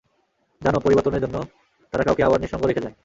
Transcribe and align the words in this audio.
জানো, 0.61 0.77
পরিবর্তনের 0.79 1.21
জন্য 1.21 1.37
তারা 1.93 2.03
কাউকে 2.03 2.21
আবার 2.23 2.39
নিঃসঙ্গ 2.41 2.63
রেখে 2.65 2.83
যায়। 2.85 2.95